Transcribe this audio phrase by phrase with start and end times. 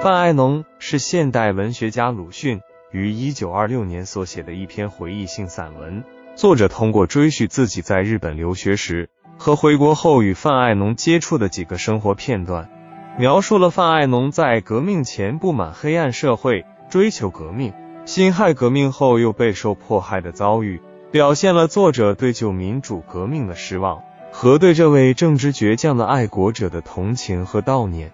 [0.00, 2.60] 范爱农是现代文学家鲁迅
[2.92, 6.04] 于一九二六年所写的一篇回忆性散文。
[6.36, 12.70] 作者通过追叙自己在日本留学时和回国后与范爱农接触的几个生活片段，
[13.18, 17.72] 描述了范爱农在革命前不满黑暗社会，追求革命，
[18.04, 20.80] 辛亥革命后又备受迫害的遭遇，
[21.10, 28.12] 表现了作者对旧民主革命的失望和对这位正直倔强的爱国者的同情和悼念。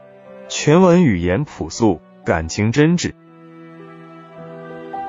[0.48, 3.12] 全文语言朴素，感情真挚。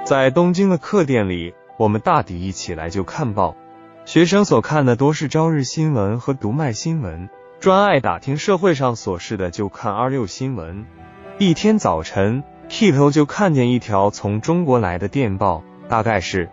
[0.06, 3.58] 在东京的客店里，我们大抵一起来就看报。
[4.06, 7.30] 学生所看的多是朝日新闻和读卖新闻，
[7.60, 10.86] 专爱打听社会上琐事的就看二六新闻。
[11.38, 16.50] 一天早晨，剃头就看见一条从中国来的电报，大概是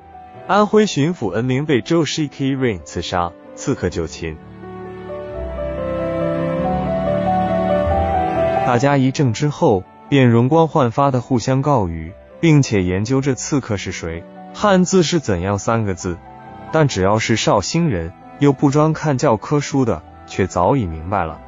[0.48, 4.36] 安徽巡抚恩明被周 s h i k i Rain 刺杀，刺客就擒。
[8.64, 16.16] 大家一怔之后，便容光焕发的互相告语，并且研究这刺客是谁，汉字是怎样三个字。
[16.70, 21.40] 但只要是绍兴人，又不专看教科书的，却早已明白了，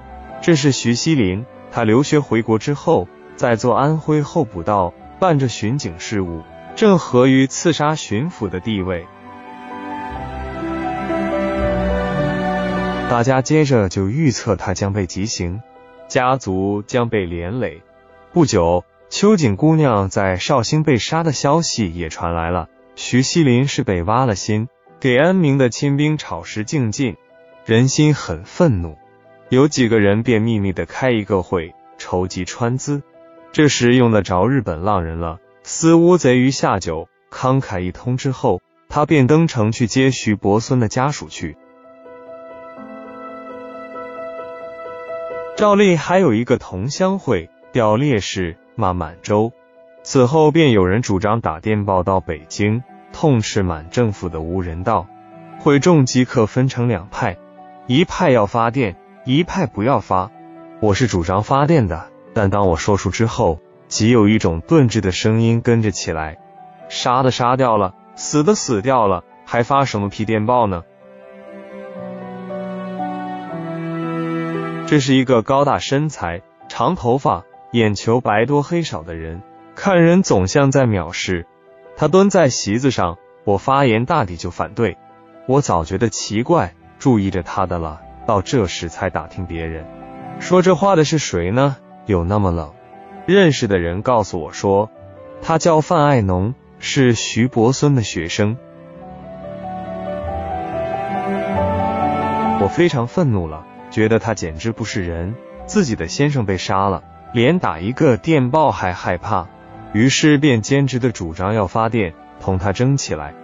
[0.43, 1.47] 这是徐锡麟。
[1.71, 6.43] 他留学回国之后，在做安徽候补道，办着巡警事务，
[6.77, 9.07] 正合于刺杀巡抚的地位。
[13.09, 15.63] 大家接着就预测他将被极刑。
[16.09, 17.83] 家族将被连累。
[18.33, 22.69] 不久，秋瑾姑娘在绍兴被杀的消息也传来了。
[22.97, 24.69] 徐锡麟是被挖了心，
[25.01, 27.17] 给安明的亲兵炒食竞进，
[27.65, 28.97] 人心很愤怒。
[29.49, 33.03] 有几个人便秘密的开一个会，筹集川资。
[33.53, 41.57] 这时用得着日本浪人了，司乌贼鱼下酒，慷慨一通之后，他便登城去接徐伯孙的家属去。
[45.57, 49.53] 赵立还有一个同乡会调烈士骂满洲，
[50.03, 55.07] 此后便有人主张打电报到北京，痛斥满政府的无人道。
[55.61, 57.37] 会众即刻分成两派，
[57.87, 60.33] 一派要发电，一派不要发。
[60.81, 66.37] 我是主张发电的，但当我说出之后，即有一种顿滞的声音跟着起来：
[66.89, 70.83] 杀的杀掉了，死的死掉了，还发什么屁电报呢？
[74.95, 79.43] 这是一个高大身材、长头发、眼球白多黑少的人，
[79.75, 81.49] 看人总像在藐视。
[81.97, 84.97] 他蹲在席子上，我发言大抵就反对。
[85.49, 89.85] 我早觉得奇怪，注意着他的了，到这时才打听别人。
[90.39, 91.75] 说这话的是谁呢？
[92.07, 92.73] 有那么冷？
[93.27, 94.91] 认识的人告诉我说，
[95.43, 98.57] 他叫范爱农，是徐伯孙的学生。
[102.61, 103.67] 我非常愤怒了。
[103.95, 109.47] 觉得他简直不是人，自己的先生被杀了，连打一个电报还害怕，
[109.93, 113.35] 于是便坚持的主张要发电，同他争起来。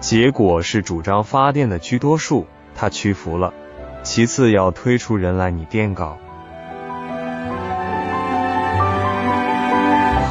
[0.00, 3.54] 结果是主张发电的居多数，他屈服了。
[4.02, 6.18] 其次要推出人来拟电稿，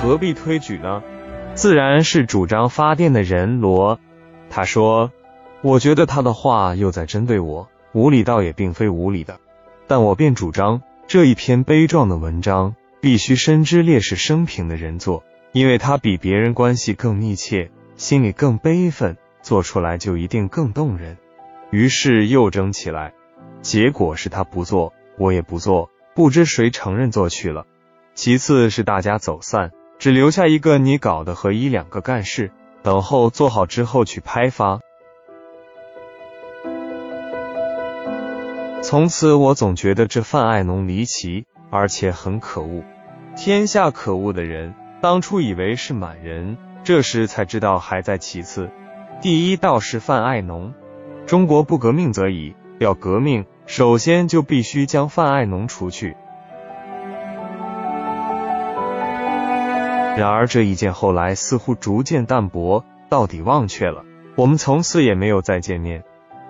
[0.02, 1.02] 何必推举呢？
[1.54, 3.98] 自然是主张发电的人罗。
[4.50, 5.10] 他说
[5.64, 9.40] ：“我觉得他的话又在针对我，无理倒也并非无理的。”
[9.90, 21.18] 但我便主张这一篇悲壮的文章必须深知烈士生平的人做，因为他比别人关系更密切，心里更悲愤，做出来就一定更动人。
[21.72, 23.14] 于是又争起来，
[23.64, 27.66] 结果是他不做，我也不做，不知谁承认做去了。
[28.14, 32.52] 其次是大家走散，只留下一个你搞的和一两个干事，
[32.84, 34.82] 等候做好之后去拍发。
[38.90, 42.84] 从此，我总觉得这范爱农离奇，而且很可恶。
[43.38, 48.72] 天下可恶的人，当初以为是满人，这时才知道还在其次。
[49.22, 50.74] 第一道是范爱农。
[51.28, 56.16] 中国不革命则已，要革命，首先就必须将范爱农除去。
[60.18, 64.04] 然而这一件后来似乎逐渐淡薄，到底忘却了。
[64.36, 66.04] 我们从此也没有再见面，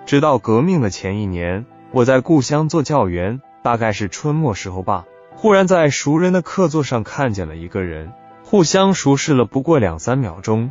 [0.06, 1.66] 直到革命的前一年。
[1.92, 5.06] 我在故乡做教员，大概是春末时候吧。
[5.34, 8.12] 忽然在熟人的客座上看见了一个人，
[8.44, 10.70] 互相熟视了不过两三秒钟，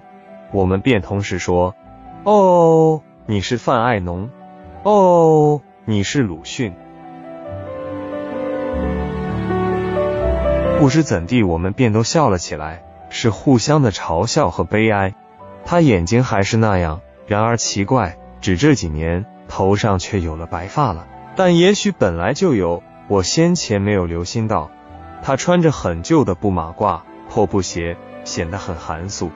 [0.53, 1.75] 我们便同时说
[2.23, 4.29] ：“哦，你是范爱农，
[4.83, 6.73] 哦，你是鲁迅。”
[10.79, 15.15] 不知怎地，我们便都笑了起来，是互相的嘲笑和悲哀。
[15.65, 19.25] 他眼睛还是那样，然而奇怪，只这几年。
[19.49, 24.71] 头上却有了白发了，但也许本来就有，我先前没有留心到。
[25.21, 29.31] 他穿着很旧的布马褂，破布鞋，显得很寒素。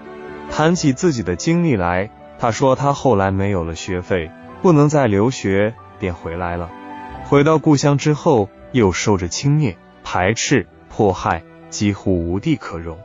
[0.49, 4.31] 谈起自己的经历来，他说他后来没有了学费，
[4.61, 6.69] 不能再留学，便回来了。
[7.25, 12.97] 回到故乡之后，又受着轻蔑、排斥、迫害，几乎无地可容。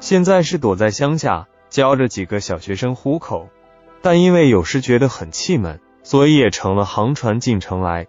[0.00, 3.48] 现在是躲在乡下教着几个小学生糊口，
[4.02, 8.06] 但因为有时觉得很气闷，所以也乘了航船进城来。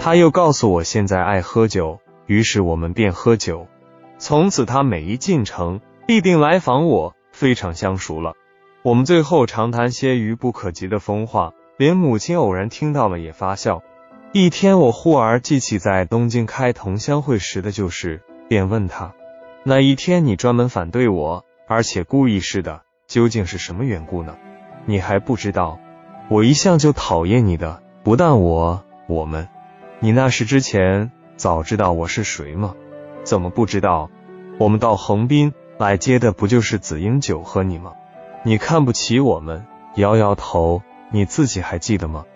[0.00, 3.66] 他又告诉我现在爱喝酒，于是我们便喝酒。
[4.16, 8.34] 从此他每一进城必定来访我，非常相熟了。
[8.82, 13.82] 我们最后常谈些愚不可及的疯话，连母亲偶然听到了也发笑。
[14.32, 19.14] 一天，我忽而记起在东京开同乡会时的旧事，便问他：
[19.64, 24.36] 那一天你专门反对我，而且故意似的，究竟是什么缘故呢？
[24.84, 25.80] 你还不知道，
[26.28, 29.48] 我一向就讨厌你的，不但我，我们。
[29.98, 32.74] 你那时之前早知道我是谁吗？
[33.24, 34.10] 怎么不知道？
[34.58, 37.94] 我们到横滨来接的不就是紫英酒和你吗？
[38.44, 39.64] 你看不起我们，
[39.96, 42.26] 摇摇头，你自己还记得吗？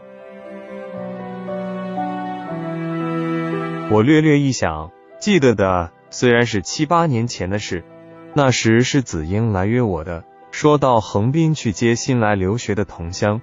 [3.90, 4.90] 我略略一想，
[5.20, 7.84] 记得的虽然是七八年前的事，
[8.32, 13.40] 那时是紫英来约我的，说到横滨去接新来留学的同乡。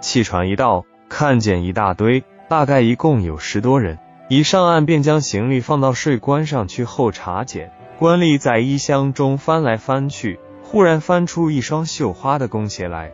[0.00, 2.24] 汽船一到，看见一大堆。
[2.48, 3.98] 大概一共有十多人，
[4.28, 7.72] 一上岸便将行李放到税关上去候查检。
[7.98, 13.10] 官吏在衣箱中翻来翻去，忽然翻出一双绣花的弓鞋来，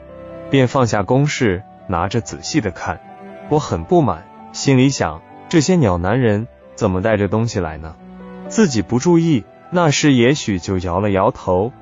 [0.50, 3.00] 便放下公事，拿着仔细的看。
[3.48, 7.96] 我很不满，心里想：这些鸟男人怎么带着东西来呢？
[8.48, 11.72] 自己不注意，那时也许就摇了摇头。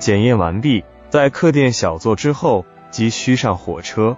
[0.00, 4.16] 检验完毕，在客店小坐之后，即须上火车。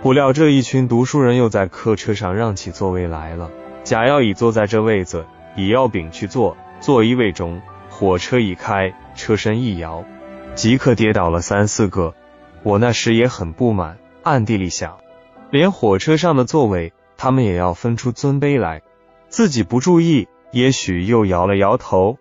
[0.00, 3.50] 不料这一群读书人又在客车上让起座位来了。
[3.84, 6.56] 贾要乙坐在这位子，乙要丙去坐。
[6.80, 7.60] 坐一位中，
[7.90, 10.06] 火车一开，车身一摇，
[10.54, 12.14] 即刻跌倒了三四个。
[12.62, 15.00] 我那时也很不满，暗地里想，
[15.50, 18.80] 连火车上的座位，他们也要分出尊卑来。
[19.28, 22.16] 自己不注意，也许又摇了摇头。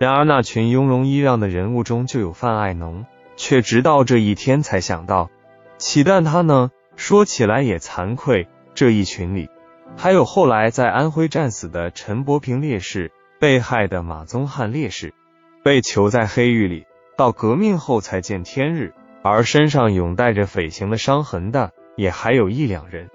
[0.00, 3.06] 然而那群雍容揖让的人物中就有范爱农，
[3.38, 5.30] 却直到这一天才想到，
[5.78, 6.70] 岂但他呢？
[6.96, 9.48] 说起来也惭愧，这一群里
[9.96, 15.14] 还有后来在安徽战死的陈伯平烈士，被害的马宗汉烈士，
[15.62, 16.86] 被囚在黑狱里，
[17.16, 18.92] 到革命后才见天日，
[19.22, 23.08] 而身上永带着匪刑的伤痕的，也还有一两人，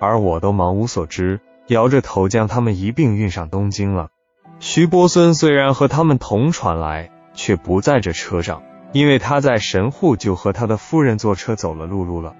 [0.00, 4.08] 而我都茫无所知，摇着头将他们一并运上东京了。
[4.58, 12.34] 徐伯孙虽然和他们同船来，却不在这车上，因为他在神户就和他的夫人坐车走了陆路了。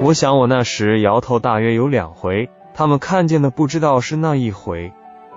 [0.00, 4.92] 我想，我那时摇头大约有两回，他们看见的不知道是那一回。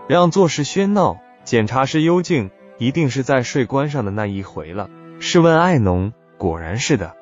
[0.08, 4.90] 让座时喧闹，检查时幽静，一定是在税关上的那一回了。
[5.20, 7.16] 试问爱农，果然是的。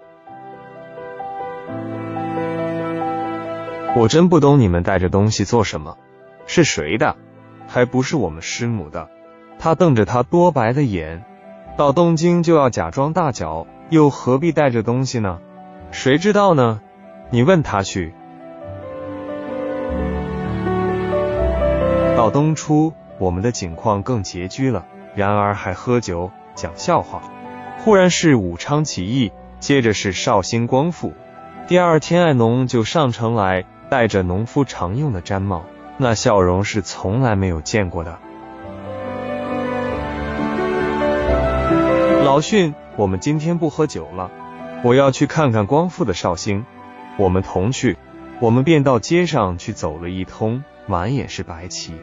[3.95, 5.97] 我真不懂你们带着东西做什么？
[6.47, 7.15] 是谁的？
[7.67, 9.09] 还不是我们师母的。
[9.57, 11.23] 他瞪着他多白的眼，
[11.77, 15.39] 到东京就要假装大脚，又何必带着东西呢？
[15.91, 16.81] 谁知道呢？
[17.29, 18.13] 你问他去。
[22.15, 27.21] 到冬初，我们的景况更拮据了，然而还喝酒讲笑话。
[27.79, 31.13] 忽然是武昌起义，接着是绍兴光复。
[31.67, 35.63] 第二天，爱农就上城来，戴着农夫常用的毡帽，
[35.97, 38.17] 那笑容是从来没有见过的。
[42.35, 44.29] 老迅，我们今天不喝酒了，
[44.83, 46.65] 我要去看看光复的绍兴。
[47.17, 47.95] 我们同去，
[48.41, 51.93] 我们便到街上去走了一通，满眼是白旗。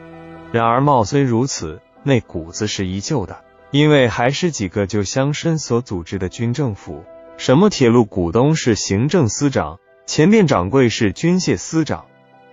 [0.51, 7.03] 然而貌虽如此，那骨子是依旧的，因为还是几个旧乡绅所组织的军政府。
[7.37, 12.05] 什么铁路股东是行政司长，前店掌柜是军械司长。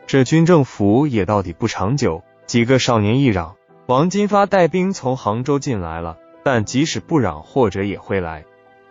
[0.07, 2.23] 这军政府也到底不长久。
[2.45, 3.57] 几个少年一嚷，
[3.87, 8.45] 王金发带兵从杭州进来了，但即使不嚷，或者也会来。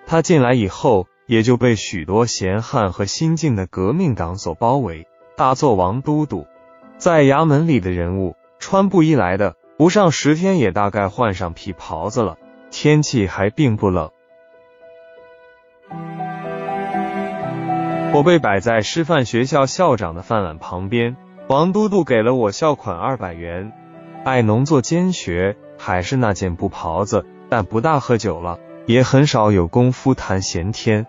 [0.06, 1.08] 他进来以后。
[1.30, 5.06] 也就被许多闲汉和新进的革命党所包围。
[5.38, 6.48] 大作王都督
[6.98, 12.40] 在衙门里的人物，穿布衣来的，不上十天也大概换上皮袍子了。
[12.72, 14.10] 天气还并不冷。
[18.12, 21.16] 我被摆在师范学校校长的饭碗旁边，
[21.48, 23.72] 王都督给了我校款二百元。
[24.26, 31.08] 爱农做监学，还是那件布袍子，但不大喝酒了，也很少有功夫谈闲天。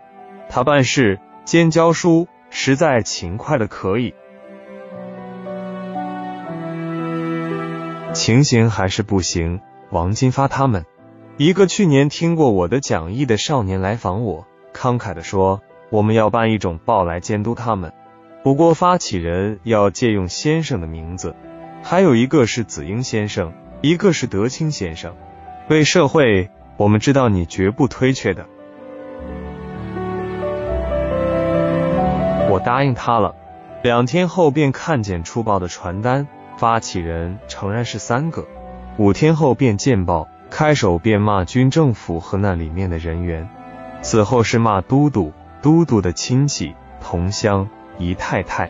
[0.48, 4.14] 他办事兼教书，实在勤快的可以。
[8.12, 9.60] 情形还是不行。
[9.90, 10.84] 王金发他们，
[11.36, 17.92] 一个去年听过我的讲义的少年来访我，慷慨的说，我们要办一种报来监督他们，
[18.44, 21.34] 不过发起人要借用先生的名字，
[21.82, 25.16] 还有一个是子英先生，一个是德清先生。
[25.70, 28.44] 为社会，我们知道你绝不推却的。
[32.50, 33.36] 我答应他了。
[33.84, 38.48] 两天后便看见出报的传单，发起人诚然是三个。
[38.96, 43.48] 五天后便见报，开首便骂军政府和那里面的人员，
[44.02, 48.68] 此后是骂都督、都督的亲戚、同乡、姨太太，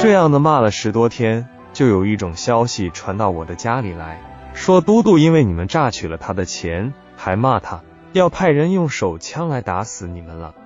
[0.00, 1.48] 这样的骂了十多天，
[1.78, 4.20] 就有一种消息传到我的家里来，
[4.52, 10.56] 说都督因为你们榨取了他的钱，还骂他要派人用手枪来打死你们了。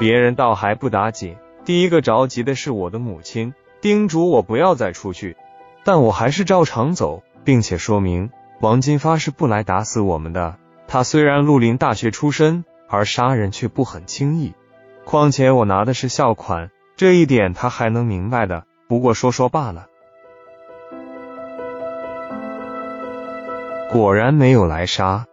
[0.00, 1.36] 别人倒还不打紧。
[1.64, 5.36] 第一个着急的是我的母亲，叮嘱我不要再出去，
[5.84, 10.56] 但我还是照常走，并且说明王金发是不来打死我们的。
[10.88, 14.54] 他虽然绿林大学出身，而杀人却不很轻易。
[15.04, 19.88] 况且我拿的是校款，这一点他还能明白的，不过说说罢了。
[23.90, 25.26] 果然没有来杀，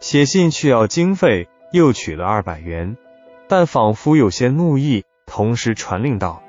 [0.00, 2.98] 写信去要经费，又取了二百元，
[3.48, 5.04] 但仿佛有些怒意。
[5.24, 6.42] 同时传令道：“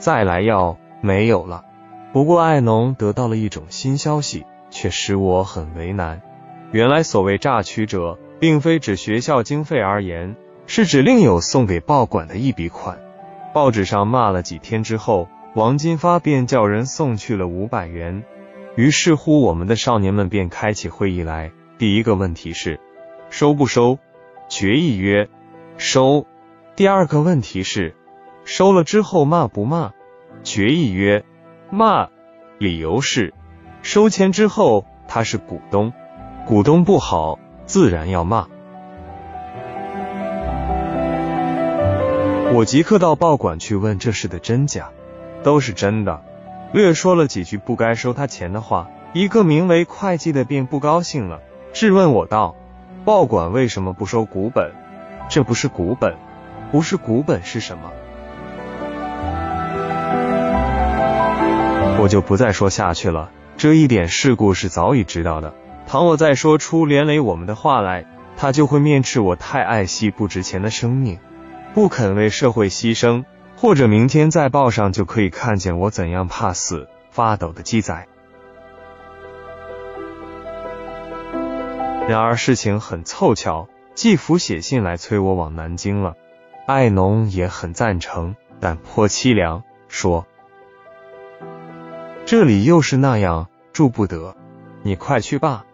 [0.00, 1.66] 再来要没有了。”
[2.14, 6.22] 不过爱农得到了一种新消息，却使我很为难。
[6.70, 10.36] 原来所谓诈取者，并非指学校经费而言，
[10.66, 12.98] 是指另有送给报馆的一笔款。
[13.52, 18.24] 报纸上骂了几天之后，王金发便叫人送去了五百元。
[18.76, 21.52] 于是乎，我们的少年们便开起会议来。
[21.78, 22.80] 第一个问题是
[23.28, 23.98] 收不收？
[24.48, 25.28] 决议曰
[25.76, 26.26] 收。
[26.76, 27.94] 第二个问题是。
[28.44, 29.92] 收了之后骂不骂？
[30.42, 31.24] 决议曰
[31.70, 32.08] 骂。
[32.58, 33.34] 理由是
[33.82, 35.92] 收钱之后他是股东，
[36.46, 38.48] 股东不好，自然要骂。
[42.54, 44.90] 我即刻到报馆去问这事的真假，
[45.42, 46.20] 都是真的。
[46.74, 51.40] 略说了几句不该收他钱的话，一个名为会计的便不高兴了，
[51.72, 52.54] 质问我道
[53.06, 54.70] ：“报馆为什么不收股本？
[55.30, 56.14] 这不是股本，
[56.70, 57.90] 不是股本是什么？”
[62.02, 63.30] 我就不再说下去了。
[63.56, 65.54] 这一点事故是早已知道的。
[65.86, 68.04] 倘我再说出连累我们的话来，
[68.36, 71.18] 他就会面斥我太爱惜不值钱的生命，
[71.74, 73.24] 不肯为社会牺牲。
[73.54, 78.08] 或者明天在报上就可以看见我怎样怕死发抖的记载。
[82.08, 86.16] 然而事情很凑巧，季福写信来催我往南京了。
[86.66, 90.26] 爱农也很赞成，但颇凄凉，说。
[92.26, 94.34] 这里又是那样，住不得。
[94.82, 95.66] 你快去吧。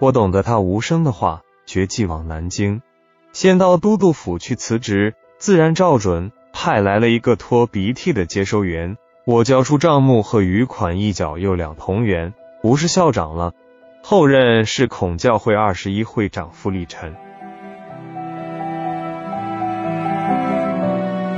[0.00, 2.82] 我懂得他无声的话，决计往南京，
[3.32, 5.14] 先到都督府去辞职。
[5.38, 8.96] 自然照准，派来了一个拖鼻涕的接收员。
[9.24, 13.52] 我交出账目和余款一角又两同元，不是校长了。
[14.02, 17.14] 后任是孔教会二十一会长傅立臣。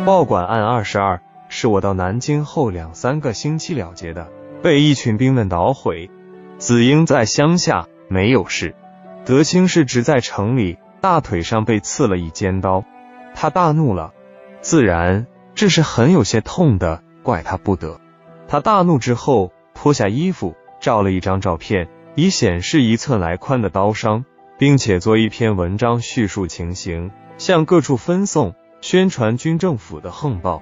[0.04, 4.28] 报馆案二十二，是我到南京后两三个星期了结的。
[4.62, 6.10] 被一群兵们捣毁，
[6.58, 8.74] 子英在乡下没有事，
[9.24, 12.84] 德清是只在城里，大腿上被刺了一尖刀，
[13.40, 14.14] 他大怒了，
[14.60, 18.00] 自然这是很有些痛的，怪他不得。
[18.48, 24.24] 他大怒之后，脱下衣服，照了一张照片，以显示一寸来宽的刀伤，
[24.58, 30.60] 并且做一篇文章叙述情形，向各处分送，宣传军政府的横暴。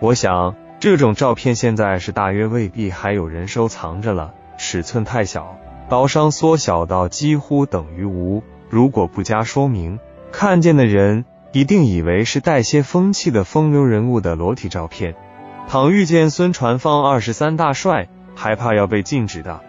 [0.00, 0.56] 我想。
[0.78, 5.56] 这种照片现在是大约未必还有人收藏着了，尺寸太小，
[5.88, 8.42] 刀伤缩小到几乎等于无。
[8.68, 9.98] 如果不加说明，
[10.32, 11.24] 看见的人
[11.56, 15.14] 一定以为是带些风气的风流人物的裸体照片。
[15.66, 19.62] 倘遇见孙传芳二十三大帅，还怕要被禁止的。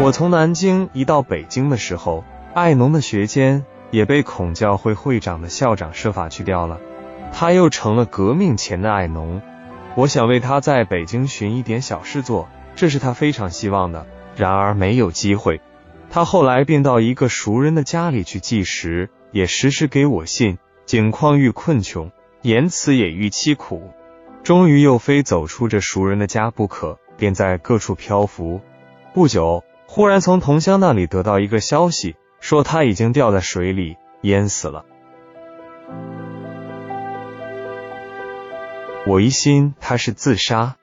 [0.00, 2.22] 我从南京一到北京的时候，
[2.54, 6.78] 爱农的学监也被孔教会会长的校长设法去掉了。
[7.32, 9.42] 他又成了革命前的爱农，
[9.96, 14.06] 我想为他在北京寻一点小事做，这是他非常希望的。
[14.36, 15.60] 然而没有机会。
[16.12, 22.10] 他后来便到一个熟人的家里去寄食，也时时给我信，景况愈困穷，
[22.42, 23.92] 言辞也愈凄苦。
[24.42, 28.60] 终于又非走出这熟人的家不可，便在各处漂浮。
[29.14, 34.84] 不久，忽然从同乡那里得到一个消息，说他已经掉在水里淹死了。
[39.06, 40.74] 我疑心他是自杀，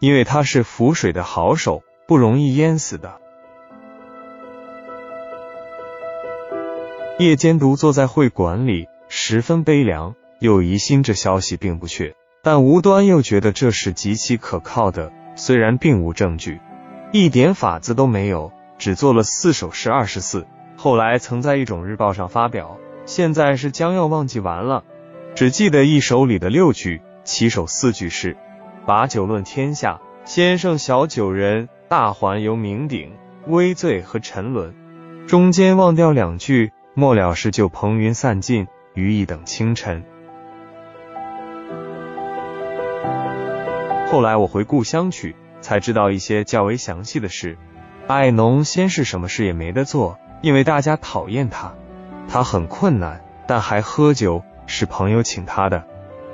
[0.00, 3.21] 因为他是浮水的好手，不容易淹死的。
[7.18, 16.58] 夜间独坐在会馆里，十分悲凉，又疑心这消息并不确，但无端又觉得这是极其可靠的，虽然并无证据，
[17.12, 24.82] 一点法子都没有，只做了四首诗二十四，后来曾在一种日报上发表，现在是将要忘记完了，
[25.34, 28.38] 只记得一首里的六句，七首四句是：
[28.86, 33.10] 把酒论天下，先生小酒人，大环游酩酊，
[33.46, 34.74] 微醉和沉沦。
[35.28, 36.72] 中间忘掉两句。
[36.94, 40.04] 末了是就蓬云散尽，余一等清晨。
[44.10, 47.56] 后来我回故乡去，才知道一些较为详细的事。
[48.08, 51.72] 艾农先是什么事也没得做，因为大家讨厌他，
[52.28, 55.84] 他很困难，但还喝酒，是朋友请他的。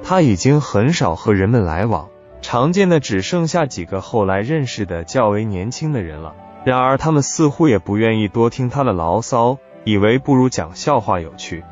[0.02, 2.08] 他已经很少和人们来往，
[2.42, 6.34] 常见的只剩下几个后来认识的较为年轻的人了。
[6.64, 9.58] 然而他们似乎也不愿意多听他的牢骚。
[9.88, 11.64] 以为不如讲笑话有趣。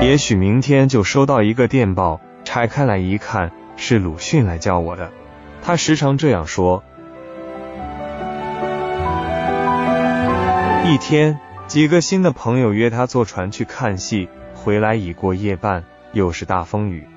[0.00, 5.10] 也许明天就收到一个电报，拆开来一看，是鲁迅来叫我的。
[5.60, 6.84] 他时常这样说。
[10.84, 17.08] 一天，几个新的朋友约他坐船去看戏，回来已过夜半，又是大风雨。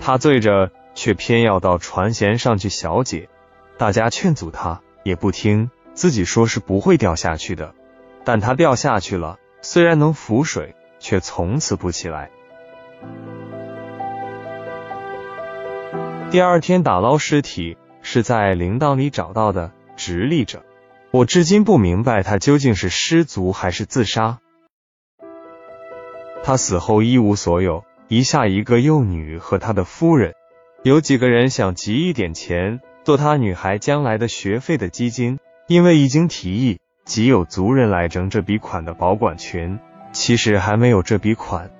[0.00, 3.28] 他醉着，却偏要到船舷上去小解。
[3.76, 5.70] 大家劝阻他，也不听。
[5.94, 7.72] 自己说是不会掉下去的，
[8.24, 12.30] 但他掉下去了，虽然能浮水，却从此不起来。
[16.30, 20.64] 第二天打捞尸体，是在铃铛里找到的，直立着。
[21.12, 24.40] 我至今不明白他究竟是失足还是自杀。
[26.42, 30.34] 他死后一无所有，遗下一个幼女和他的夫人。
[30.82, 35.38] 有几个人想集一点钱，做他女孩将来的学费的基金。
[35.66, 39.80] 因为已经提议，即有族人来争这笔款的保管权。
[40.12, 41.70] 其实还没有这笔款，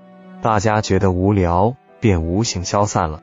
[0.40, 3.22] 大家觉得无聊，便无形消散了。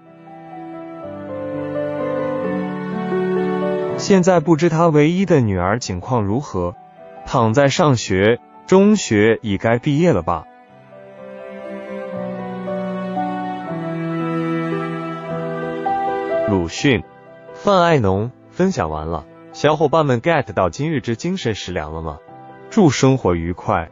[3.97, 6.76] 现在不知他唯一的女儿情况如何，
[7.26, 10.45] 躺在上学，中学已该毕业了吧？
[16.47, 17.04] 鲁迅，
[17.54, 19.26] 范爱农分享完了。
[19.62, 22.17] 小伙伴们 get 到今日之精神食粮了吗？
[22.71, 23.91] 祝生活愉快！